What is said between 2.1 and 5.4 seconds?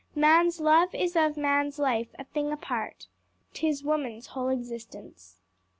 a thing apart, 'Tis woman's whole existence."